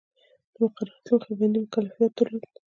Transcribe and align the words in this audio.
د 0.53 0.55
مقرراتو 0.61 1.11
له 1.13 1.17
مخې 1.21 1.33
بندي 1.39 1.59
مکلفیت 1.63 2.11
درلود. 2.15 2.49